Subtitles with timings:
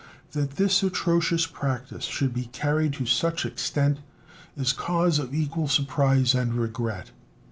[0.31, 3.99] That this atrocious practice should be carried to such extent
[4.57, 7.11] is cause of equal surprise and regret.